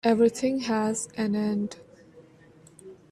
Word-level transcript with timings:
Everything 0.03 0.61
has 0.61 1.07
an 1.15 1.35
end. 1.35 1.75